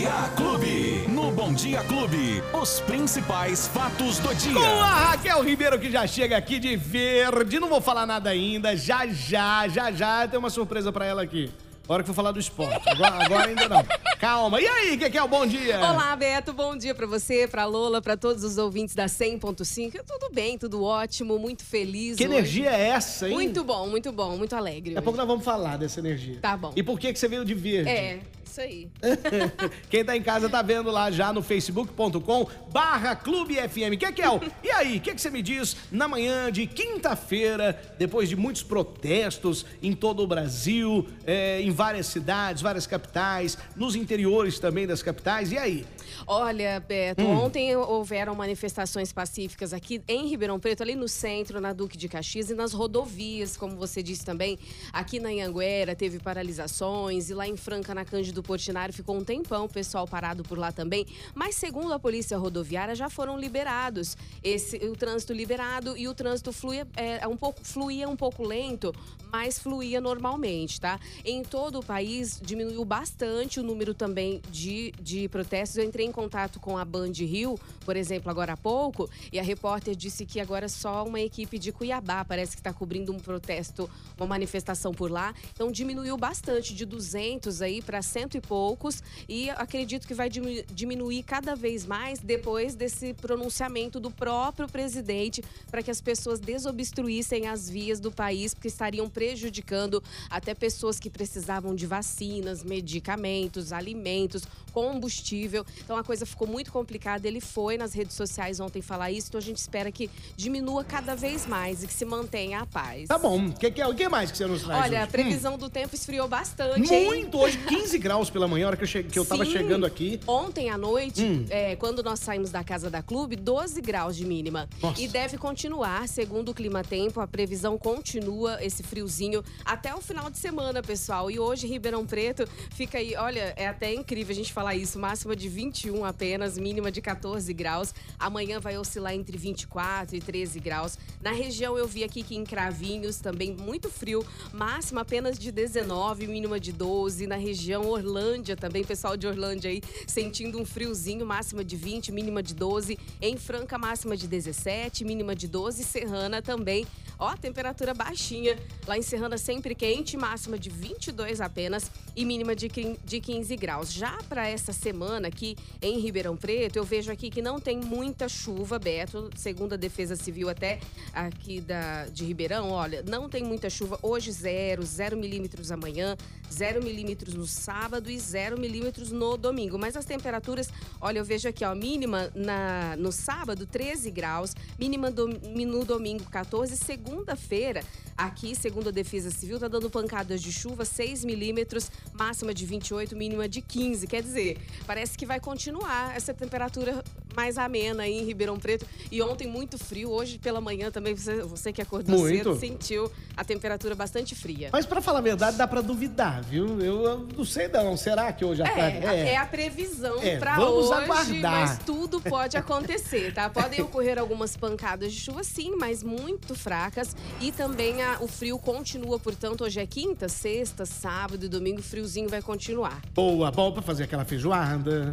Dia 0.00 0.30
Clube. 0.34 1.04
No 1.10 1.30
Bom 1.30 1.52
Dia 1.52 1.84
Clube, 1.84 2.42
os 2.58 2.80
principais 2.80 3.68
fatos 3.68 4.18
do 4.18 4.34
dia. 4.34 4.54
Com 4.54 4.80
a 4.80 5.10
Raquel 5.10 5.42
Ribeiro 5.42 5.78
que 5.78 5.90
já 5.90 6.06
chega 6.06 6.38
aqui 6.38 6.58
de 6.58 6.74
verde. 6.74 7.60
Não 7.60 7.68
vou 7.68 7.82
falar 7.82 8.06
nada 8.06 8.30
ainda. 8.30 8.74
Já, 8.74 9.06
já, 9.06 9.68
já, 9.68 9.92
já 9.92 10.26
tem 10.26 10.38
uma 10.38 10.48
surpresa 10.48 10.90
pra 10.90 11.04
ela 11.04 11.20
aqui. 11.20 11.50
Hora 11.86 12.02
que 12.02 12.08
eu 12.08 12.14
falar 12.14 12.32
do 12.32 12.40
esporte. 12.40 12.88
Agora, 12.88 13.24
agora 13.26 13.48
ainda 13.50 13.68
não. 13.68 13.84
Calma. 14.18 14.58
E 14.58 14.66
aí, 14.66 14.96
que 14.96 15.10
que 15.10 15.18
é 15.18 15.22
o 15.22 15.28
bom 15.28 15.44
dia? 15.44 15.76
Olá, 15.78 16.16
Beto. 16.16 16.54
Bom 16.54 16.74
dia 16.74 16.94
pra 16.94 17.06
você, 17.06 17.46
pra 17.46 17.66
Lola, 17.66 18.00
pra 18.00 18.16
todos 18.16 18.42
os 18.42 18.56
ouvintes 18.56 18.94
da 18.94 19.04
100.5. 19.04 20.00
Tudo 20.06 20.32
bem, 20.32 20.56
tudo 20.56 20.82
ótimo, 20.82 21.38
muito 21.38 21.62
feliz. 21.62 22.16
Que 22.16 22.24
hoje. 22.24 22.32
energia 22.32 22.70
é 22.70 22.88
essa, 22.88 23.28
hein? 23.28 23.34
Muito 23.34 23.62
bom, 23.62 23.86
muito 23.86 24.10
bom, 24.12 24.38
muito 24.38 24.56
alegre. 24.56 24.94
Daqui 24.94 24.98
a 24.98 25.02
pouco 25.02 25.18
nós 25.18 25.26
vamos 25.26 25.44
falar 25.44 25.76
dessa 25.76 26.00
energia. 26.00 26.38
Tá 26.40 26.56
bom. 26.56 26.72
E 26.74 26.82
por 26.82 26.98
que, 26.98 27.12
que 27.12 27.18
você 27.18 27.28
veio 27.28 27.44
de 27.44 27.52
verde? 27.52 27.90
É, 27.90 28.20
isso 28.50 28.60
aí. 28.60 28.88
Quem 29.88 30.04
tá 30.04 30.16
em 30.16 30.22
casa 30.22 30.48
tá 30.48 30.60
vendo 30.62 30.90
lá 30.90 31.10
já 31.10 31.32
no 31.32 31.42
facebook.com 31.42 32.48
barra 32.72 33.14
Clube 33.16 33.54
FM. 33.56 33.98
Kekel, 33.98 34.40
e 34.62 34.70
aí, 34.70 34.96
o 34.98 35.00
que, 35.00 35.14
que 35.14 35.20
você 35.20 35.30
me 35.30 35.42
diz 35.42 35.76
na 35.90 36.06
manhã 36.08 36.50
de 36.50 36.66
quinta-feira, 36.66 37.80
depois 37.98 38.28
de 38.28 38.36
muitos 38.36 38.62
protestos 38.62 39.64
em 39.82 39.92
todo 39.92 40.22
o 40.22 40.26
Brasil, 40.26 41.06
é, 41.26 41.60
em 41.60 41.70
várias 41.70 42.06
cidades, 42.06 42.62
várias 42.62 42.86
capitais, 42.86 43.56
nos 43.76 43.94
interiores 43.94 44.58
também 44.58 44.86
das 44.86 45.02
capitais, 45.02 45.52
e 45.52 45.58
aí? 45.58 45.86
Olha, 46.26 46.80
Beto, 46.80 47.22
Hum. 47.22 47.44
ontem 47.44 47.74
houveram 47.76 48.34
manifestações 48.34 49.12
pacíficas 49.12 49.72
aqui 49.72 50.02
em 50.06 50.26
Ribeirão 50.28 50.58
Preto, 50.60 50.82
ali 50.82 50.94
no 50.94 51.08
centro, 51.08 51.60
na 51.60 51.72
Duque 51.72 51.96
de 51.96 52.08
Caxias 52.08 52.50
e 52.50 52.54
nas 52.54 52.72
rodovias, 52.72 53.56
como 53.56 53.76
você 53.76 54.02
disse 54.02 54.24
também. 54.24 54.58
Aqui 54.92 55.18
na 55.18 55.28
Anhanguera 55.28 55.94
teve 55.94 56.18
paralisações 56.18 57.30
e 57.30 57.34
lá 57.34 57.46
em 57.46 57.56
Franca, 57.56 57.94
na 57.94 58.04
Cândido 58.04 58.39
Portinari, 58.42 58.92
ficou 58.92 59.16
um 59.16 59.24
tempão 59.24 59.64
o 59.64 59.68
pessoal 59.68 60.06
parado 60.06 60.42
por 60.42 60.58
lá 60.58 60.72
também. 60.72 61.06
Mas 61.34 61.54
segundo 61.54 61.92
a 61.92 61.98
Polícia 61.98 62.36
Rodoviária, 62.36 62.94
já 62.94 63.08
foram 63.08 63.38
liberados 63.38 64.16
esse, 64.42 64.76
o 64.76 64.96
trânsito 64.96 65.32
liberado 65.32 65.96
e 65.96 66.08
o 66.08 66.14
trânsito 66.14 66.52
fluía, 66.52 66.86
é, 66.96 67.26
um 67.26 67.36
pouco, 67.36 67.60
fluía 67.64 68.08
um 68.08 68.16
pouco 68.16 68.42
lento, 68.42 68.94
mas 69.32 69.58
fluía 69.58 70.00
normalmente, 70.00 70.80
tá? 70.80 70.98
Em 71.24 71.42
todo 71.42 71.78
o 71.78 71.84
país 71.84 72.40
diminuiu 72.42 72.84
bastante 72.84 73.60
o 73.60 73.62
número 73.62 73.94
também 73.94 74.40
de, 74.50 74.92
de 75.00 75.28
protestos. 75.28 75.78
Eu 75.78 75.84
entrei 75.84 76.06
em 76.06 76.12
contato 76.12 76.58
com 76.58 76.76
a 76.76 76.84
Band 76.84 77.12
Rio, 77.12 77.58
por 77.84 77.96
exemplo, 77.96 78.30
agora 78.30 78.54
há 78.54 78.56
pouco, 78.56 79.08
e 79.32 79.38
a 79.38 79.42
repórter 79.42 79.94
disse 79.94 80.26
que 80.26 80.40
agora 80.40 80.68
só 80.68 81.04
uma 81.04 81.20
equipe 81.20 81.58
de 81.58 81.72
Cuiabá 81.72 82.24
parece 82.24 82.52
que 82.52 82.60
está 82.60 82.72
cobrindo 82.72 83.12
um 83.12 83.18
protesto, 83.18 83.88
uma 84.16 84.26
manifestação 84.26 84.92
por 84.92 85.10
lá. 85.10 85.34
Então 85.52 85.70
diminuiu 85.70 86.16
bastante, 86.16 86.74
de 86.74 86.84
200 86.84 87.62
aí 87.62 87.80
para 87.80 88.02
cento 88.30 88.36
e 88.36 88.40
poucos, 88.40 89.02
e 89.28 89.50
acredito 89.50 90.06
que 90.06 90.14
vai 90.14 90.28
diminu- 90.30 90.62
diminuir 90.72 91.22
cada 91.24 91.56
vez 91.56 91.84
mais 91.84 92.20
depois 92.20 92.74
desse 92.76 93.12
pronunciamento 93.14 93.98
do 93.98 94.10
próprio 94.10 94.68
presidente 94.68 95.42
para 95.70 95.82
que 95.82 95.90
as 95.90 96.00
pessoas 96.00 96.38
desobstruíssem 96.38 97.48
as 97.48 97.68
vias 97.68 97.98
do 97.98 98.12
país, 98.12 98.54
porque 98.54 98.68
estariam 98.68 99.08
prejudicando 99.08 100.02
até 100.30 100.54
pessoas 100.54 101.00
que 101.00 101.10
precisavam 101.10 101.74
de 101.74 101.86
vacinas, 101.86 102.62
medicamentos, 102.62 103.72
alimentos, 103.72 104.42
combustível. 104.72 105.66
Então 105.84 105.96
a 105.96 106.04
coisa 106.04 106.24
ficou 106.24 106.46
muito 106.46 106.70
complicada. 106.70 107.26
Ele 107.26 107.40
foi 107.40 107.76
nas 107.76 107.92
redes 107.92 108.14
sociais 108.14 108.60
ontem 108.60 108.80
falar 108.80 109.10
isso, 109.10 109.28
então 109.28 109.38
a 109.38 109.42
gente 109.42 109.56
espera 109.58 109.90
que 109.90 110.08
diminua 110.36 110.84
cada 110.84 111.16
vez 111.16 111.46
mais 111.46 111.82
e 111.82 111.86
que 111.88 111.92
se 111.92 112.04
mantenha 112.04 112.60
a 112.60 112.66
paz. 112.66 113.08
Tá 113.08 113.18
bom, 113.18 113.50
que 113.50 113.70
que 113.72 113.80
é- 113.80 113.86
o 113.88 113.94
que 113.94 114.08
mais 114.08 114.30
que 114.30 114.36
você 114.38 114.46
nos 114.46 114.62
traz 114.62 114.84
Olha, 114.84 115.00
a 115.00 115.02
hoje? 115.02 115.10
previsão 115.12 115.58
do 115.58 115.68
tempo 115.68 115.94
esfriou 115.94 116.28
bastante. 116.28 116.88
Hum, 116.90 116.94
hein? 116.94 117.06
Muito, 117.06 117.38
hoje 117.38 117.58
15 117.66 117.98
graus 117.98 118.19
pela 118.28 118.46
manhã, 118.48 118.66
a 118.66 118.68
hora 118.68 118.76
que 118.76 118.82
eu, 118.82 118.88
che- 118.88 119.04
que 119.04 119.18
eu 119.18 119.24
tava 119.24 119.44
Sim. 119.44 119.52
chegando 119.52 119.86
aqui. 119.86 120.18
Ontem 120.26 120.68
à 120.68 120.76
noite, 120.76 121.22
Hum. 121.24 121.46
é, 121.48 121.76
quando 121.76 122.02
nós 122.02 122.18
saímos 122.18 122.50
da 122.50 122.62
casa 122.64 122.90
da 122.90 123.00
clube, 123.02 123.36
12 123.36 123.80
graus 123.80 124.16
de 124.16 124.26
mínima. 124.26 124.68
Nossa. 124.82 125.00
E 125.00 125.06
deve 125.08 125.38
continuar, 125.38 126.08
segundo 126.08 126.50
o 126.50 126.54
Clima 126.54 126.82
Tempo, 126.82 127.20
a 127.20 127.26
previsão 127.26 127.78
continua 127.78 128.62
esse 128.64 128.82
friozinho 128.82 129.44
até 129.64 129.94
o 129.94 130.00
final 130.00 130.28
de 130.28 130.38
semana, 130.38 130.82
pessoal. 130.82 131.30
E 131.30 131.38
hoje, 131.38 131.66
Ribeirão 131.68 132.04
Preto 132.04 132.46
fica 132.72 132.98
aí, 132.98 133.14
olha, 133.16 133.52
é 133.56 133.68
até 133.68 133.94
incrível 133.94 134.32
a 134.32 134.36
gente 134.36 134.52
falar 134.52 134.74
isso, 134.74 134.98
máxima 134.98 135.36
de 135.36 135.48
21 135.48 136.04
apenas, 136.04 136.58
mínima 136.58 136.90
de 136.90 137.00
14 137.00 137.52
graus. 137.54 137.94
Amanhã 138.18 138.58
vai 138.58 138.76
oscilar 138.76 139.14
entre 139.14 139.38
24 139.38 140.16
e 140.16 140.20
13 140.20 140.58
graus. 140.58 140.98
Na 141.22 141.30
região 141.32 141.78
eu 141.78 141.86
vi 141.86 142.02
aqui 142.02 142.22
que 142.22 142.34
em 142.34 142.42
Cravinhos 142.44 143.18
também 143.18 143.54
muito 143.54 143.88
frio, 143.90 144.24
máxima 144.52 145.02
apenas 145.02 145.38
de 145.38 145.52
19, 145.52 146.26
mínima 146.26 146.58
de 146.58 146.72
12. 146.72 147.26
Na 147.26 147.36
região 147.36 147.84
Orlândia 148.10 148.56
também, 148.56 148.82
pessoal 148.82 149.16
de 149.16 149.24
Orlândia 149.24 149.70
aí 149.70 149.80
sentindo 150.04 150.60
um 150.60 150.64
friozinho, 150.64 151.24
máxima 151.24 151.62
de 151.62 151.76
20, 151.76 152.10
mínima 152.10 152.42
de 152.42 152.54
12. 152.54 152.98
Em 153.22 153.36
Franca, 153.36 153.78
máxima 153.78 154.16
de 154.16 154.26
17, 154.26 155.04
mínima 155.04 155.34
de 155.34 155.46
12. 155.46 155.84
Serrana 155.84 156.42
também, 156.42 156.84
ó, 157.20 157.36
temperatura 157.36 157.94
baixinha. 157.94 158.58
Lá 158.86 158.96
em 158.98 159.02
Serrana 159.02 159.38
sempre 159.38 159.74
quente, 159.74 160.16
máxima 160.16 160.58
de 160.58 160.68
22 160.70 161.40
apenas 161.40 161.90
e 162.16 162.24
mínima 162.24 162.56
de 162.56 162.68
quin- 162.68 162.96
de 163.04 163.20
15 163.20 163.54
graus. 163.56 163.92
Já 163.92 164.18
para 164.28 164.48
essa 164.48 164.72
semana 164.72 165.28
aqui 165.28 165.56
em 165.80 166.00
Ribeirão 166.00 166.36
Preto, 166.36 166.76
eu 166.76 166.84
vejo 166.84 167.12
aqui 167.12 167.30
que 167.30 167.40
não 167.42 167.60
tem 167.60 167.78
muita 167.78 168.28
chuva, 168.28 168.78
Beto, 168.78 169.30
segundo 169.36 169.74
a 169.74 169.76
Defesa 169.76 170.16
Civil 170.16 170.48
até 170.48 170.80
aqui 171.12 171.60
da, 171.60 172.06
de 172.06 172.24
Ribeirão, 172.24 172.70
olha, 172.70 173.02
não 173.06 173.28
tem 173.28 173.44
muita 173.44 173.68
chuva. 173.70 173.98
Hoje 174.02 174.32
zero, 174.32 174.82
zero 174.84 175.16
milímetros 175.16 175.70
amanhã, 175.70 176.16
zero 176.52 176.82
milímetros 176.82 177.34
no 177.34 177.46
sábado 177.46 178.10
e 178.10 178.18
zero 178.18 178.58
milímetros 178.58 179.12
no 179.12 179.36
domingo. 179.36 179.78
Mas 179.78 179.94
as 179.96 180.04
temperaturas, 180.04 180.68
olha, 181.00 181.18
eu 181.18 181.24
vejo 181.24 181.48
aqui, 181.48 181.64
ó, 181.64 181.74
mínima 181.74 182.30
na, 182.34 182.96
no 182.96 183.12
sábado 183.12 183.66
13 183.66 184.10
graus, 184.10 184.54
mínima 184.78 185.10
do- 185.10 185.28
no 185.28 185.84
domingo 185.84 186.24
14, 186.24 186.76
segunda-feira, 187.10 187.82
aqui, 188.16 188.54
segundo 188.54 188.88
a 188.88 188.92
Defesa 188.92 189.30
Civil, 189.30 189.58
tá 189.58 189.66
dando 189.66 189.90
pancadas 189.90 190.40
de 190.40 190.52
chuva 190.52 190.84
6 190.84 191.24
milímetros, 191.24 191.90
máxima 192.12 192.54
de 192.54 192.64
28, 192.64 193.16
mínima 193.16 193.48
de 193.48 193.60
15. 193.60 194.06
Quer 194.06 194.22
dizer, 194.22 194.58
parece 194.86 195.18
que 195.18 195.26
vai 195.26 195.40
continuar 195.40 196.16
essa 196.16 196.32
temperatura 196.32 197.02
mais 197.40 197.56
amena 197.56 198.02
aí 198.02 198.18
em 198.20 198.24
Ribeirão 198.24 198.58
Preto. 198.58 198.84
E 199.10 199.22
ontem 199.22 199.48
muito 199.48 199.78
frio, 199.78 200.10
hoje 200.10 200.38
pela 200.38 200.60
manhã 200.60 200.90
também, 200.90 201.14
você, 201.14 201.42
você 201.42 201.72
que 201.72 201.80
acordou 201.80 202.18
Muito. 202.18 202.36
cedo, 202.36 202.58
sentiu 202.60 203.10
a 203.34 203.42
temperatura 203.42 203.94
bastante 203.94 204.34
fria. 204.34 204.68
Mas 204.70 204.84
pra 204.84 205.00
falar 205.00 205.20
a 205.20 205.22
verdade, 205.22 205.56
dá 205.56 205.66
pra 205.66 205.80
duvidar, 205.80 206.42
viu? 206.42 206.78
Eu, 206.82 207.02
eu 207.04 207.28
não 207.36 207.44
sei 207.44 207.66
não. 207.68 207.96
Será 207.96 208.30
que 208.30 208.44
hoje 208.44 208.60
à 208.62 208.66
tarde... 208.68 209.06
É, 209.06 209.32
é 209.32 209.36
a 209.38 209.46
previsão 209.46 210.18
É, 210.22 210.36
vamos 210.38 210.86
hoje, 210.90 210.92
aguardar. 211.04 211.50
mas 211.52 211.78
tudo 211.78 212.20
pode 212.20 212.58
acontecer, 212.58 213.32
tá? 213.32 213.48
Podem 213.50 213.80
ocorrer 213.80 214.18
algumas 214.18 214.54
pancadas 214.54 215.10
de 215.12 215.18
chuva, 215.18 215.42
sim, 215.42 215.74
mas 215.78 216.02
muito 216.02 216.54
fracas. 216.54 217.16
E 217.40 217.50
também 217.50 218.02
a- 218.02 218.18
o 218.20 218.28
frio 218.28 218.58
continua, 218.58 219.18
portanto, 219.18 219.64
hoje 219.64 219.80
é 219.80 219.86
quinta, 219.86 220.28
sexta, 220.28 220.84
sábado 220.84 221.46
e 221.46 221.48
domingo, 221.48 221.80
o 221.80 221.82
friozinho 221.82 222.28
vai 222.28 222.42
continuar. 222.42 223.00
Boa, 223.14 223.50
bom 223.50 223.72
pra 223.72 223.80
fazer 223.80 224.04
aquela 224.04 224.26
feijoada, 224.26 225.10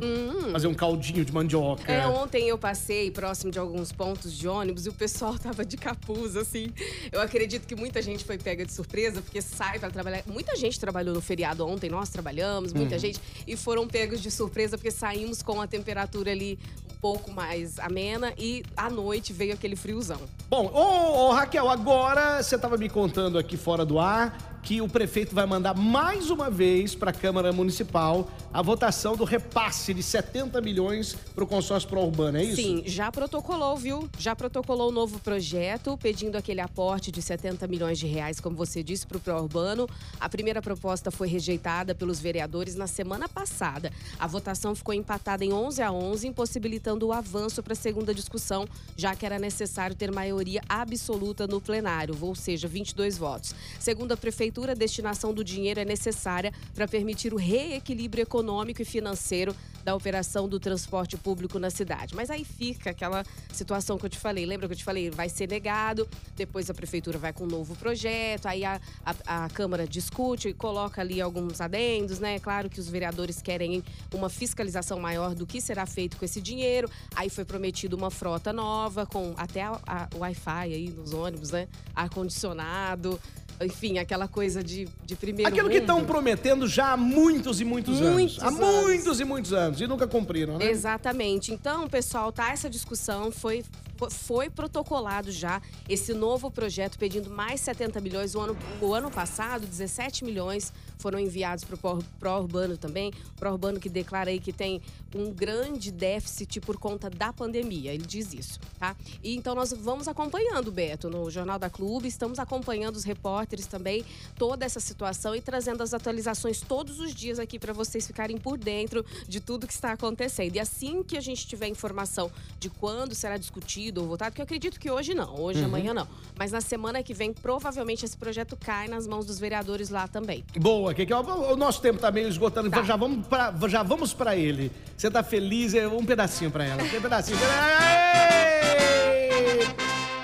fazer 0.51 0.67
um 0.67 0.73
caldinho 0.73 1.23
de 1.23 1.31
mandioca. 1.31 1.89
É, 1.91 2.05
ontem 2.17 2.47
eu 2.49 2.57
passei 2.57 3.11
próximo 3.11 3.51
de 3.51 3.59
alguns 3.59 3.91
pontos 3.91 4.33
de 4.33 4.47
ônibus 4.47 4.85
e 4.85 4.89
o 4.89 4.93
pessoal 4.93 5.37
tava 5.39 5.63
de 5.65 5.77
capuz, 5.77 6.35
assim. 6.35 6.67
Eu 7.11 7.21
acredito 7.21 7.65
que 7.67 7.75
muita 7.75 8.01
gente 8.01 8.23
foi 8.25 8.37
pega 8.37 8.65
de 8.65 8.73
surpresa, 8.73 9.21
porque 9.21 9.41
sai 9.41 9.79
pra 9.79 9.89
trabalhar. 9.89 10.23
Muita 10.27 10.55
gente 10.55 10.79
trabalhou 10.79 11.13
no 11.13 11.21
feriado 11.21 11.65
ontem, 11.67 11.89
nós 11.89 12.09
trabalhamos, 12.09 12.73
muita 12.73 12.95
Uhum. 12.95 12.99
gente. 12.99 13.19
E 13.45 13.55
foram 13.55 13.87
pegos 13.87 14.21
de 14.21 14.31
surpresa, 14.31 14.77
porque 14.77 14.91
saímos 14.91 15.41
com 15.41 15.61
a 15.61 15.67
temperatura 15.67 16.31
ali 16.31 16.57
um 16.91 16.95
pouco 16.99 17.31
mais 17.31 17.77
amena 17.79 18.33
e 18.37 18.63
à 18.75 18.89
noite 18.89 19.31
veio 19.31 19.53
aquele 19.53 19.75
friozão. 19.75 20.19
Bom, 20.49 20.65
ô, 20.73 21.27
ô, 21.27 21.31
Raquel, 21.31 21.69
agora 21.69 22.41
você 22.41 22.57
tava 22.57 22.75
me 22.77 22.89
contando 22.89 23.37
aqui 23.37 23.55
fora 23.55 23.85
do 23.85 23.99
ar 23.99 24.59
que 24.63 24.81
o 24.81 24.89
prefeito 24.89 25.33
vai 25.33 25.45
mandar 25.45 25.73
mais 25.75 26.29
uma 26.29 26.49
vez 26.49 26.93
para 26.95 27.11
a 27.11 27.13
Câmara 27.13 27.53
Municipal 27.53 28.27
a 28.53 28.61
votação 28.61 29.15
do 29.15 29.23
repasse 29.23 29.93
de 29.93 30.03
70 30.03 30.61
milhões 30.61 31.15
para 31.33 31.43
o 31.43 31.47
consórcio 31.47 31.89
pró-urbano, 31.89 32.37
é 32.37 32.43
isso? 32.43 32.55
Sim, 32.57 32.83
já 32.85 33.11
protocolou, 33.11 33.75
viu? 33.77 34.09
Já 34.19 34.35
protocolou 34.35 34.89
o 34.89 34.91
novo 34.91 35.19
projeto, 35.19 35.97
pedindo 35.97 36.35
aquele 36.35 36.61
aporte 36.61 37.11
de 37.11 37.21
70 37.21 37.65
milhões 37.67 37.97
de 37.97 38.05
reais, 38.05 38.39
como 38.39 38.55
você 38.55 38.83
disse, 38.83 39.07
para 39.07 39.17
o 39.17 39.21
pró-urbano. 39.21 39.87
A 40.19 40.27
primeira 40.27 40.61
proposta 40.61 41.09
foi 41.09 41.27
rejeitada 41.27 41.95
pelos 41.95 42.19
vereadores 42.19 42.75
na 42.75 42.87
semana 42.87 43.29
passada. 43.29 43.91
A 44.19 44.27
votação 44.27 44.75
ficou 44.75 44.93
empatada 44.93 45.43
em 45.45 45.53
11 45.53 45.81
a 45.81 45.91
11, 45.91 46.27
impossibilitando 46.27 47.07
o 47.07 47.13
avanço 47.13 47.63
para 47.63 47.73
a 47.73 47.75
segunda 47.75 48.13
discussão, 48.13 48.67
já 48.95 49.15
que 49.15 49.25
era 49.25 49.39
necessário 49.39 49.95
ter 49.95 50.11
maioria 50.11 50.61
absoluta 50.67 51.47
no 51.47 51.61
plenário, 51.61 52.17
ou 52.19 52.35
seja, 52.35 52.67
22 52.67 53.17
votos. 53.17 53.55
Segundo 53.79 54.11
a 54.11 54.17
prefeitura, 54.17 54.57
futura 54.57 54.75
destinação 54.75 55.33
do 55.33 55.43
dinheiro 55.43 55.79
é 55.79 55.85
necessária 55.85 56.51
para 56.73 56.87
permitir 56.87 57.31
o 57.31 57.37
reequilíbrio 57.37 58.23
econômico 58.23 58.36
e 58.79 58.85
financeiro 58.85 59.55
da 59.87 59.95
operação 59.95 60.49
do 60.49 60.59
transporte 60.59 61.15
público 61.15 61.57
na 61.57 61.69
cidade. 61.69 62.13
Mas 62.13 62.29
aí 62.29 62.43
fica 62.43 62.89
aquela 62.89 63.23
situação 63.53 63.97
que 63.97 64.05
eu 64.05 64.09
te 64.09 64.17
falei. 64.17 64.45
Lembra 64.45 64.67
que 64.67 64.73
eu 64.73 64.77
te 64.77 64.83
falei? 64.83 65.09
Vai 65.09 65.29
ser 65.29 65.47
negado, 65.47 66.05
depois 66.35 66.69
a 66.69 66.73
prefeitura 66.73 67.17
vai 67.17 67.31
com 67.31 67.45
um 67.45 67.47
novo 67.47 67.73
projeto, 67.77 68.47
aí 68.47 68.65
a, 68.65 68.81
a, 69.05 69.45
a 69.45 69.49
Câmara 69.49 69.87
discute 69.87 70.49
e 70.49 70.53
coloca 70.53 70.99
ali 70.99 71.21
alguns 71.21 71.61
adendos, 71.61 72.19
né? 72.19 72.37
Claro 72.37 72.69
que 72.69 72.81
os 72.81 72.89
vereadores 72.89 73.41
querem 73.41 73.81
uma 74.13 74.29
fiscalização 74.29 74.99
maior 74.99 75.33
do 75.33 75.47
que 75.47 75.61
será 75.61 75.85
feito 75.85 76.17
com 76.17 76.25
esse 76.25 76.41
dinheiro. 76.41 76.89
Aí 77.15 77.29
foi 77.29 77.45
prometido 77.45 77.95
uma 77.95 78.11
frota 78.11 78.51
nova, 78.51 79.05
com 79.05 79.33
até 79.37 79.71
o 79.71 80.17
Wi-Fi 80.19 80.73
aí 80.73 80.89
nos 80.89 81.13
ônibus, 81.13 81.51
né? 81.51 81.65
Ar-condicionado 81.95 83.17
enfim, 83.61 83.97
aquela 83.97 84.27
coisa 84.27 84.63
de, 84.63 84.87
de 85.05 85.15
primeiro 85.15 85.49
Aquilo 85.49 85.63
mundo. 85.67 85.73
que 85.73 85.79
estão 85.79 86.05
prometendo 86.05 86.67
já 86.67 86.93
há 86.93 86.97
muitos 86.97 87.59
e 87.59 87.65
muitos, 87.65 87.99
Muitos 87.99 88.39
anos. 88.41 88.43
Há 88.43 88.47
anos. 88.65 88.83
muitos 88.83 89.19
e 89.19 89.25
muitos 89.25 89.53
anos. 89.53 89.81
E 89.81 89.87
nunca 89.87 90.05
cumpriram, 90.07 90.57
né? 90.57 90.69
Exatamente. 90.69 91.53
Então, 91.53 91.87
pessoal, 91.87 92.31
tá 92.31 92.51
essa 92.51 92.69
discussão, 92.69 93.31
foi 93.31 93.63
foi 94.11 94.47
protocolado 94.47 95.31
já 95.31 95.59
esse 95.89 96.13
novo 96.13 96.51
projeto 96.51 96.99
pedindo 96.99 97.31
mais 97.31 97.61
70 97.61 97.99
milhões. 97.99 98.35
O 98.35 98.39
ano, 98.39 98.55
o 98.79 98.93
ano 98.93 99.09
passado, 99.09 99.65
17 99.65 100.23
milhões 100.23 100.71
foram 100.97 101.19
enviados 101.19 101.63
para 101.63 101.75
o 101.75 102.03
pró-urbano 102.19 102.77
também. 102.77 103.11
Pró-urbano 103.37 103.79
que 103.79 103.89
declara 103.89 104.29
aí 104.29 104.39
que 104.39 104.51
tem 104.53 104.81
um 105.15 105.31
grande 105.31 105.91
déficit 105.91 106.59
por 106.61 106.77
conta 106.77 107.09
da 107.09 107.31
pandemia. 107.31 107.93
Ele 107.93 108.05
diz 108.05 108.33
isso, 108.33 108.59
tá? 108.79 108.95
E 109.23 109.35
então 109.35 109.55
nós 109.55 109.71
vamos 109.73 110.07
acompanhando, 110.07 110.71
Beto, 110.71 111.09
no 111.09 111.29
Jornal 111.31 111.57
da 111.57 111.69
Clube. 111.69 112.07
Estamos 112.07 112.39
acompanhando 112.39 112.95
os 112.95 113.03
repórteres 113.03 113.65
também, 113.67 114.03
toda 114.37 114.65
essa 114.65 114.79
situação 114.79 115.35
e 115.35 115.41
trazendo 115.41 115.81
as 115.81 115.93
atualizações 115.93 116.61
todos 116.61 116.99
os 116.99 117.13
dias 117.13 117.39
aqui 117.39 117.57
para 117.57 117.73
vocês 117.73 118.05
ficarem 118.05 118.37
por 118.37 118.57
dentro 118.57 119.05
de 119.27 119.39
tudo 119.39 119.65
que 119.67 119.73
está 119.73 119.91
acontecendo. 119.93 120.55
E 120.55 120.59
assim 120.59 121.03
que 121.03 121.17
a 121.17 121.21
gente 121.21 121.47
tiver 121.47 121.67
informação 121.67 122.31
de 122.59 122.69
quando 122.69 123.15
será 123.15 123.37
discutido 123.37 124.01
ou 124.01 124.07
votado, 124.07 124.35
que 124.35 124.41
eu 124.41 124.43
acredito 124.43 124.79
que 124.79 124.89
hoje 124.91 125.13
não, 125.13 125.39
hoje, 125.39 125.59
Uhum. 125.59 125.65
amanhã 125.65 125.93
não. 125.93 126.07
Mas 126.37 126.51
na 126.51 126.61
semana 126.61 127.01
que 127.01 127.13
vem, 127.13 127.33
provavelmente 127.33 128.05
esse 128.05 128.15
projeto 128.17 128.55
cai 128.57 128.87
nas 128.87 129.07
mãos 129.07 129.25
dos 129.25 129.39
vereadores 129.39 129.89
lá 129.89 130.07
também. 130.07 130.43
Boa, 130.59 130.86
que, 130.93 131.05
que 131.05 131.13
o, 131.13 131.19
o 131.19 131.55
nosso 131.55 131.81
tempo 131.81 131.99
tá 131.99 132.11
meio 132.11 132.27
esgotando, 132.27 132.67
então 132.67 132.81
Tá. 132.81 132.87
já 132.87 132.95
vamos 132.95 133.25
pra, 133.27 133.53
já 133.67 133.83
vamos 133.83 134.13
pra 134.13 134.35
ele. 134.35 134.71
Você 134.97 135.09
tá 135.11 135.23
feliz? 135.23 135.73
É 135.73 135.87
um 135.87 136.05
pedacinho 136.05 136.51
pra 136.51 136.63
ela. 136.65 136.81
Um 136.83 136.89
pedacinho. 137.01 137.37
Aê! 137.69 138.57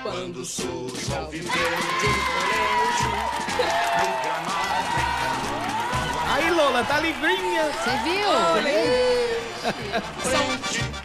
Quando 0.02 0.44
surge 0.44 1.14
ao 1.14 1.30
Aí, 6.32 6.50
Lola, 6.50 6.82
tá 6.84 6.98
livrinha. 7.00 7.64
Você 7.64 7.90
viu? 8.02 8.28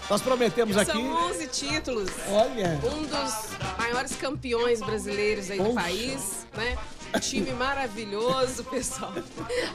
Nós 0.09 0.21
prometemos 0.21 0.75
aqui. 0.77 0.91
São 0.91 1.29
11 1.29 1.47
títulos. 1.47 2.09
Olha. 2.31 2.79
Um 2.83 3.03
dos 3.03 3.33
maiores 3.77 4.15
campeões 4.15 4.79
brasileiros 4.81 5.51
aí 5.51 5.57
do 5.59 5.65
Poxa. 5.65 5.79
país, 5.81 6.47
né? 6.57 6.77
Time 7.21 7.51
maravilhoso, 7.53 8.63
pessoal. 8.65 9.13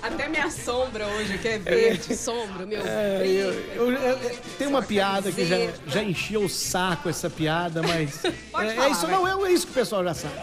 Até 0.02 0.28
minha 0.28 0.50
sombra 0.50 1.06
hoje, 1.06 1.36
que 1.38 1.48
é 1.48 1.58
verde, 1.58 2.16
sombra, 2.16 2.64
meu 2.66 2.80
É, 2.86 3.18
brilho. 3.18 3.40
eu- 3.74 3.92
eu- 3.92 4.18
eu- 4.18 4.36
tem 4.58 4.66
uma 4.68 4.82
piada 4.82 5.32
que 5.32 5.44
já, 5.44 5.56
já 5.86 6.02
encheu 6.02 6.44
o 6.44 6.48
saco 6.48 7.08
essa 7.08 7.28
piada, 7.28 7.82
mas. 7.82 8.20
Pode 8.52 8.68
é, 8.68 8.72
é 8.72 8.74
falar, 8.76 8.88
isso, 8.90 9.02
vai. 9.06 9.10
não, 9.10 9.46
é, 9.46 9.50
é 9.50 9.52
isso 9.52 9.66
que 9.66 9.72
o 9.72 9.74
pessoal 9.74 10.04
já 10.04 10.14
sabe. 10.14 10.34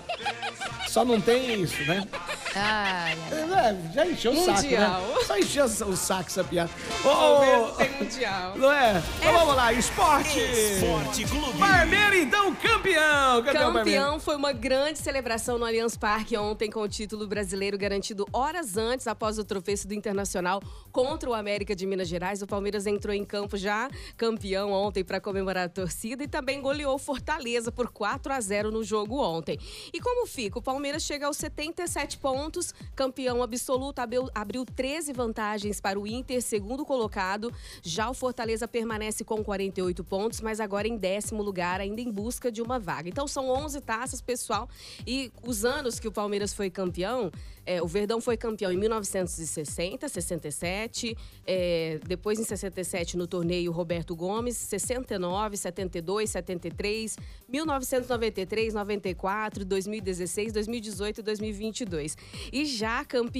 Só 0.90 1.06
não 1.06 1.22
tem 1.22 1.62
isso, 1.62 1.82
né? 1.86 2.06
Ai, 2.54 3.18
ai. 3.32 3.41
É, 3.54 3.76
já 3.94 4.06
encheu 4.08 4.32
o 4.32 4.46
saco, 4.46 4.62
Mundial. 4.64 5.02
né? 5.02 5.16
Só 5.26 5.38
encheu 5.38 5.66
o 5.66 5.96
saco 5.96 6.30
essa 6.30 6.44
piada. 6.44 6.70
Ô, 7.04 7.08
ô, 7.10 7.72
tem 7.72 7.90
mundial. 7.92 8.58
não 8.58 8.72
é? 8.72 9.02
Então 9.20 9.34
vamos 9.34 9.56
lá, 9.56 9.74
esporte! 9.74 10.40
Esporte 10.40 11.26
Clube. 11.26 11.58
Barbeiro, 11.58 12.16
então, 12.16 12.56
campeão! 12.56 13.44
Campeão. 13.44 13.74
Campeão 13.74 14.20
foi 14.20 14.36
uma 14.36 14.52
grande 14.54 15.00
celebração 15.00 15.58
no 15.58 15.66
Allianz 15.66 15.98
Parque 15.98 16.38
ontem 16.38 16.70
com 16.70 16.82
o 16.82 16.88
título 16.88 17.28
brasileiro 17.28 17.78
garantido 17.78 18.26
horas 18.34 18.78
antes 18.78 19.08
após 19.08 19.38
o 19.38 19.44
tropeço 19.44 19.88
do 19.88 19.94
Internacional 19.94 20.62
contra 20.92 21.30
o 21.30 21.34
América 21.34 21.76
de 21.76 21.86
Minas 21.86 22.08
Gerais. 22.08 22.42
O 22.42 22.48
Palmeiras 22.48 22.86
entrou 22.88 23.14
em 23.14 23.26
campo 23.26 23.58
já 23.58 23.90
campeão 24.18 24.72
ontem 24.72 25.04
para 25.04 25.20
comemorar 25.20 25.66
a 25.66 25.70
torcida 25.70 26.24
e 26.24 26.28
também 26.28 26.62
goleou 26.62 26.98
Fortaleza 26.98 27.72
por 27.72 27.90
4 27.90 28.34
a 28.34 28.40
0 28.40 28.72
no 28.72 28.84
jogo 28.84 29.20
ontem. 29.22 29.60
E 29.94 30.00
como 30.00 30.26
fica? 30.28 30.60
O 30.60 30.62
Palmeiras 30.62 31.04
chega 31.04 31.28
aos 31.28 31.38
77 31.38 32.18
pontos, 32.18 32.74
campeão 32.96 33.41
absoluto, 33.44 34.00
abriu, 34.00 34.30
abriu 34.34 34.66
13 34.66 35.14
vantagens 35.14 35.80
para 35.80 36.00
o 36.00 36.08
Inter, 36.08 36.42
segundo 36.42 36.86
colocado. 36.86 37.52
Já 37.82 38.10
o 38.10 38.14
Fortaleza 38.14 38.68
permanece 38.68 39.24
com 39.24 39.44
48 39.44 40.04
pontos, 40.04 40.42
mas 40.42 40.60
agora 40.60 40.88
em 40.88 40.98
décimo 40.98 41.42
lugar, 41.42 41.82
ainda 41.82 42.02
em 42.02 42.12
busca 42.12 42.52
de 42.52 42.62
uma 42.62 42.80
vaga. 42.80 43.10
Então 43.10 43.28
são 43.28 43.50
11 43.50 43.82
taças, 43.82 44.22
pessoal. 44.22 44.70
E 45.06 45.32
os 45.46 45.66
anos 45.66 46.00
que 46.00 46.08
o 46.08 46.12
Palmeiras 46.12 46.54
foi 46.54 46.70
campeão, 46.70 47.32
é, 47.66 47.82
o 47.82 47.88
Verdão 47.88 48.20
foi 48.20 48.36
campeão 48.38 48.72
em 48.72 48.78
1960, 48.78 50.08
67, 50.10 51.16
é, 51.46 52.00
depois 52.08 52.40
em 52.40 52.44
67 52.44 53.16
no 53.16 53.28
torneio 53.28 53.72
Roberto 53.72 54.16
Gomes, 54.16 54.58
69, 54.58 55.58
72, 55.58 56.30
73, 56.32 57.18
1993, 57.48 58.74
94, 58.74 59.64
2016, 59.64 60.54
2018 60.54 61.20
e 61.20 61.24
2022. 61.24 62.18
E 62.52 62.66
já 62.66 63.06
campeão, 63.06 63.31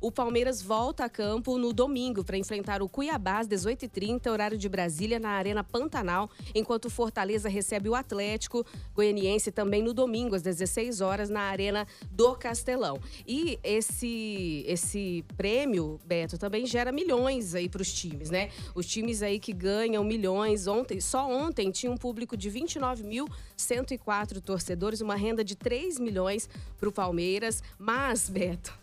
o 0.00 0.12
Palmeiras 0.12 0.60
volta 0.60 1.04
a 1.04 1.08
campo 1.08 1.56
no 1.56 1.72
domingo 1.72 2.22
para 2.22 2.36
enfrentar 2.36 2.82
o 2.82 2.88
Cuiabá 2.88 3.38
às 3.38 3.48
18h30, 3.48 4.30
horário 4.30 4.58
de 4.58 4.68
Brasília, 4.68 5.18
na 5.18 5.30
Arena 5.30 5.64
Pantanal, 5.64 6.30
enquanto 6.54 6.86
o 6.86 6.90
Fortaleza 6.90 7.48
recebe 7.48 7.88
o 7.88 7.94
Atlético 7.94 8.66
Goianiense 8.94 9.50
também 9.50 9.82
no 9.82 9.94
domingo, 9.94 10.34
às 10.34 10.42
16 10.42 11.00
horas, 11.00 11.30
na 11.30 11.40
Arena 11.40 11.86
do 12.10 12.34
Castelão. 12.34 13.00
E 13.26 13.58
esse, 13.62 14.64
esse 14.66 15.24
prêmio, 15.36 15.98
Beto, 16.04 16.36
também 16.36 16.66
gera 16.66 16.92
milhões 16.92 17.54
aí 17.54 17.68
para 17.68 17.80
os 17.82 17.92
times, 17.92 18.30
né? 18.30 18.50
Os 18.74 18.86
times 18.86 19.22
aí 19.22 19.38
que 19.38 19.52
ganham 19.52 20.04
milhões. 20.04 20.66
Ontem, 20.66 21.00
só 21.00 21.26
ontem, 21.30 21.70
tinha 21.70 21.90
um 21.90 21.96
público 21.96 22.36
de 22.36 22.50
29.104 22.50 24.40
torcedores, 24.40 25.00
uma 25.00 25.14
renda 25.14 25.42
de 25.42 25.56
3 25.56 25.98
milhões 25.98 26.48
para 26.78 26.88
o 26.88 26.92
Palmeiras. 26.92 27.62
Mas, 27.78 28.28
Beto, 28.28 28.78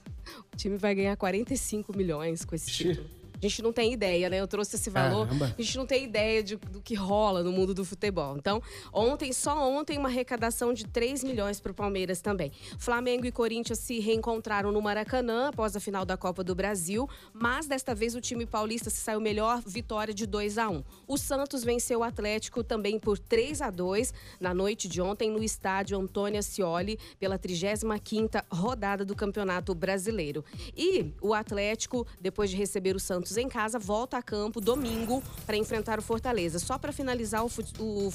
o 0.54 0.56
time 0.58 0.78
vai 0.78 0.96
ganhar 0.96 1.16
45 1.16 1.96
milhões 1.96 2.44
com 2.46 2.56
esse 2.56 2.72
título. 2.72 3.08
A 3.38 3.48
gente 3.48 3.62
não 3.62 3.72
tem 3.72 3.94
ideia, 3.94 4.30
né? 4.30 4.40
Eu 4.40 4.48
trouxe 4.48 4.76
esse 4.76 4.90
valor. 4.90 5.28
Caramba. 5.28 5.54
A 5.58 5.62
gente 5.62 5.78
não 5.78 5.86
tem 5.86 6.04
ideia 6.04 6.42
de- 6.44 6.56
do 6.56 6.82
que 6.82 6.96
rola 6.96 7.44
no 7.44 7.52
mundo 7.52 7.74
do 7.74 7.86
futebol. 7.86 8.36
Então, 8.38 8.62
ontem, 8.92 9.32
só 9.34 9.70
ontem, 9.70 9.98
uma 9.98 10.10
arrecadação 10.10 10.74
de 10.74 10.86
3 10.88 11.24
milhões 11.24 11.60
para 11.60 11.72
o 11.72 11.76
Palmeiras 11.76 12.22
também. 12.22 12.52
Flamengo 12.80 13.26
e 13.26 13.32
Corinthians 13.32 13.80
se 13.80 14.00
reencontraram 14.00 14.72
no 14.72 14.82
Maracanã 14.82 15.50
após 15.50 15.76
a 15.76 15.80
final 15.80 16.06
da 16.06 16.16
Copa 16.18 16.44
do 16.44 16.56
Brasil, 16.56 17.08
mas 17.34 17.68
desta 17.68 17.94
vez 17.94 18.16
o 18.16 18.22
time 18.22 18.46
paulista 18.46 18.90
se 18.90 18.98
saiu 18.98 19.20
melhor, 19.20 19.62
vitória 19.66 20.14
de 20.14 20.26
2 20.26 20.58
a 20.58 20.70
1 20.70 20.84
O 21.08 21.18
Santos 21.18 21.64
venceu 21.64 22.00
o 22.00 22.04
Atlético 22.04 22.64
também 22.64 23.00
por 23.00 23.18
3 23.20 23.62
a 23.62 23.70
2 23.70 24.14
na 24.40 24.54
noite 24.54 24.88
de 24.88 25.02
ontem 25.02 25.30
no 25.30 25.44
estádio 25.44 26.00
Antônio 26.00 26.40
Ascioli 26.40 26.98
pela 27.20 27.38
35ª 27.38 28.44
rodada 28.52 29.04
do 29.04 29.16
Campeonato 29.16 29.74
Brasileiro. 29.76 30.44
E 30.76 31.12
o 31.22 31.34
Atlético, 31.34 32.06
depois 32.20 32.50
de 32.50 32.56
receber 32.56 32.96
o 32.96 33.00
Santos 33.00 33.27
em 33.36 33.50
casa, 33.50 33.78
volta 33.78 34.18
a 34.18 34.22
campo 34.22 34.62
domingo 34.62 35.22
para 35.46 35.58
enfrentar 35.58 36.00
o 36.00 36.02
Fortaleza. 36.02 36.60
Só 36.60 36.78
para 36.78 36.94
finalizar 36.94 37.44
o, 37.44 37.50
o, 37.80 38.14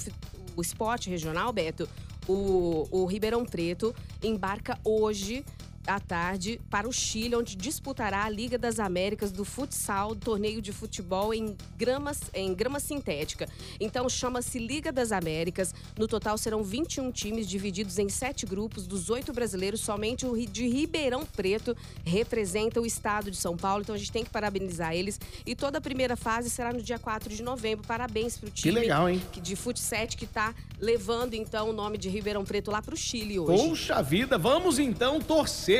o 0.56 0.62
esporte 0.62 1.10
regional, 1.10 1.52
Beto, 1.52 1.88
o, 2.26 2.86
o 2.90 3.04
Ribeirão 3.04 3.44
Preto 3.44 3.94
embarca 4.22 4.78
hoje 4.84 5.44
à 5.86 5.98
tarde 6.00 6.60
para 6.70 6.88
o 6.88 6.92
Chile, 6.92 7.34
onde 7.36 7.54
disputará 7.56 8.24
a 8.24 8.28
Liga 8.28 8.56
das 8.58 8.78
Américas 8.78 9.30
do 9.32 9.44
futsal, 9.44 10.14
torneio 10.16 10.62
de 10.62 10.72
futebol 10.72 11.34
em 11.34 11.56
grama, 11.76 12.12
em 12.34 12.54
grama 12.54 12.80
sintética. 12.80 13.48
Então 13.80 14.08
chama-se 14.08 14.58
Liga 14.58 14.90
das 14.92 15.12
Américas. 15.12 15.74
No 15.98 16.06
total 16.08 16.38
serão 16.38 16.62
21 16.62 17.10
times 17.12 17.46
divididos 17.48 17.98
em 17.98 18.08
sete 18.08 18.46
grupos. 18.46 18.86
Dos 18.86 19.10
oito 19.10 19.32
brasileiros, 19.32 19.80
somente 19.80 20.26
o 20.26 20.32
de 20.46 20.66
Ribeirão 20.68 21.24
Preto 21.26 21.76
representa 22.04 22.80
o 22.80 22.86
estado 22.86 23.30
de 23.30 23.36
São 23.36 23.56
Paulo. 23.56 23.82
Então 23.82 23.94
a 23.94 23.98
gente 23.98 24.12
tem 24.12 24.24
que 24.24 24.30
parabenizar 24.30 24.94
eles. 24.94 25.20
E 25.44 25.54
toda 25.54 25.78
a 25.78 25.80
primeira 25.80 26.16
fase 26.16 26.48
será 26.50 26.72
no 26.72 26.82
dia 26.82 26.98
4 26.98 27.28
de 27.34 27.42
novembro. 27.42 27.86
Parabéns 27.86 28.36
para 28.38 28.48
o 28.48 28.50
time 28.50 28.72
legal, 28.74 29.08
hein? 29.08 29.20
que- 29.32 29.40
de 29.40 29.54
futsal 29.56 29.82
que 30.16 30.24
está 30.24 30.54
levando 30.80 31.34
então 31.34 31.68
o 31.68 31.72
nome 31.72 31.98
de 31.98 32.08
Ribeirão 32.08 32.44
Preto 32.44 32.70
lá 32.70 32.80
para 32.80 32.94
o 32.94 32.96
Chile 32.96 33.38
hoje. 33.38 33.68
Poxa 33.68 34.00
vida, 34.02 34.38
vamos 34.38 34.78
então 34.78 35.20
torcer 35.20 35.71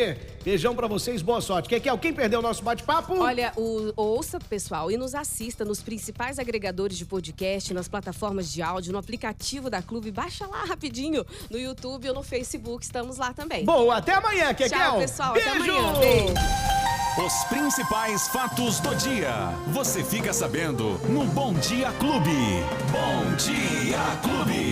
Beijão 0.45 0.75
pra 0.75 0.87
vocês, 0.87 1.23
boa 1.23 1.41
sorte. 1.41 1.69
Quer 1.69 1.81
que 1.81 1.97
quem 1.99 2.13
perdeu 2.13 2.41
o 2.41 2.43
nosso 2.43 2.63
bate-papo? 2.63 3.17
Olha, 3.19 3.53
o, 3.57 3.93
ouça, 3.97 4.39
pessoal, 4.41 4.91
e 4.91 4.97
nos 4.97 5.15
assista 5.15 5.65
nos 5.65 5.81
principais 5.81 6.39
agregadores 6.39 6.99
de 6.99 7.05
podcast, 7.05 7.73
nas 7.73 7.89
plataformas 7.89 8.53
de 8.53 8.61
áudio, 8.61 8.93
no 8.93 8.99
aplicativo 8.99 9.71
da 9.71 9.81
Clube. 9.81 10.11
Baixa 10.11 10.47
lá 10.47 10.65
rapidinho 10.65 11.25
no 11.51 11.59
YouTube 11.59 12.09
ou 12.09 12.15
no 12.15 12.23
Facebook. 12.23 12.85
Estamos 12.85 13.19
lá 13.19 13.33
também. 13.33 13.65
Boa, 13.65 13.99
até 13.99 14.15
amanhã, 14.15 14.53
Kekel. 14.53 14.79
Tchau, 14.79 14.99
pessoal. 14.99 15.33
Beijo. 15.35 15.51
Até 15.51 15.59
amanhã. 15.59 15.93
Beijo. 15.99 16.73
Os 17.19 17.45
principais 17.45 18.27
fatos 18.29 18.81
do 18.81 18.95
dia. 18.95 19.51
Você 19.69 20.03
fica 20.03 20.33
sabendo 20.33 20.99
no 21.11 21.27
Bom 21.27 21.53
Dia 21.53 21.93
Clube. 21.93 22.31
Bom 22.91 23.37
Dia 23.37 23.99
Clube. 24.23 24.72